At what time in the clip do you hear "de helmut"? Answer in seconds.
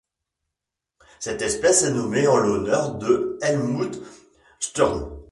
2.95-3.99